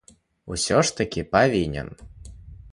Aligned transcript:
Усё 0.55 0.79
ж 0.87 0.97
такі 1.01 1.27
павінен. 1.37 1.95